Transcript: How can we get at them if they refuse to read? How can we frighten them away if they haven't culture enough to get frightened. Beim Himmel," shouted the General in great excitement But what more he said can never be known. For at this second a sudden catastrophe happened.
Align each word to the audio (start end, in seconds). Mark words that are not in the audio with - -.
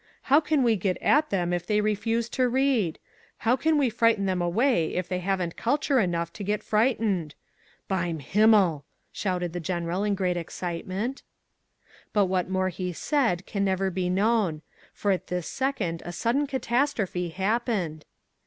How 0.33 0.39
can 0.39 0.63
we 0.63 0.77
get 0.77 0.97
at 0.99 1.29
them 1.29 1.53
if 1.53 1.67
they 1.67 1.79
refuse 1.79 2.27
to 2.29 2.49
read? 2.49 2.97
How 3.37 3.55
can 3.55 3.77
we 3.77 3.91
frighten 3.91 4.25
them 4.25 4.41
away 4.41 4.95
if 4.95 5.07
they 5.07 5.19
haven't 5.19 5.55
culture 5.57 5.99
enough 5.99 6.33
to 6.33 6.43
get 6.43 6.63
frightened. 6.63 7.35
Beim 7.87 8.19
Himmel," 8.19 8.83
shouted 9.11 9.53
the 9.53 9.59
General 9.59 10.03
in 10.03 10.15
great 10.15 10.37
excitement 10.37 11.21
But 12.13 12.25
what 12.25 12.49
more 12.49 12.69
he 12.69 12.93
said 12.93 13.45
can 13.45 13.63
never 13.63 13.91
be 13.91 14.09
known. 14.09 14.63
For 14.91 15.11
at 15.11 15.27
this 15.27 15.45
second 15.47 16.01
a 16.03 16.11
sudden 16.11 16.47
catastrophe 16.47 17.29
happened. 17.29 18.05